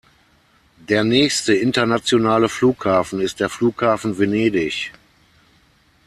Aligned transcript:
Der 0.89 1.03
nächste 1.03 1.53
internationale 1.53 2.49
Flughafen 2.49 3.21
ist 3.21 3.39
der 3.39 3.49
Flughafen 3.49 4.17
Venedig. 4.17 4.91